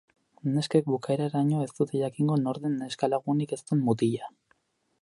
[0.53, 4.35] Neskek bukaeraraino ez dute jakingo nor den neskalagunik ez duen mutila.